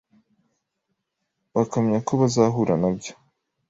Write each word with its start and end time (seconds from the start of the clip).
bakamenya 1.55 1.99
ko 2.07 2.13
bazahura 2.21 2.73
na 2.81 2.89
byo 2.97 3.13